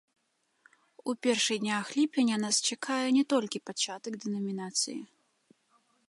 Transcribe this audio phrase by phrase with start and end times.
[1.11, 4.97] У першых днях ліпеня нас чакае не толькі пачатак дэнамінацыі.